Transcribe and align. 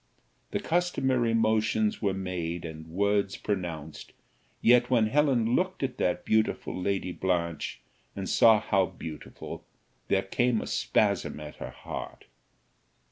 The 0.49 0.59
customary 0.59 1.35
motions 1.35 2.01
were 2.01 2.15
made, 2.15 2.65
and 2.65 2.87
words 2.87 3.37
pronounced; 3.37 4.13
yet 4.59 4.89
when 4.89 5.05
Helen 5.05 5.53
looked 5.55 5.83
at 5.83 5.97
that 5.99 6.25
beautiful 6.25 6.75
Lady 6.75 7.11
Blanche, 7.11 7.79
and 8.15 8.27
saw 8.27 8.59
how 8.59 8.87
beautiful! 8.87 9.63
there 10.07 10.23
came 10.23 10.59
a 10.59 10.65
spasm 10.65 11.39
at 11.39 11.57
her 11.57 11.69
heart. 11.69 12.25